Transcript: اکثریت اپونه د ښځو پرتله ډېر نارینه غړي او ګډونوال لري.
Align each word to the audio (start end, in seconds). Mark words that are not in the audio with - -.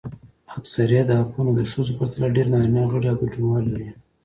اکثریت 0.57 1.07
اپونه 1.23 1.51
د 1.55 1.59
ښځو 1.71 1.91
پرتله 1.99 2.27
ډېر 2.35 2.47
نارینه 2.53 2.81
غړي 2.91 3.07
او 3.11 3.17
ګډونوال 3.21 3.65
لري. 3.71 3.89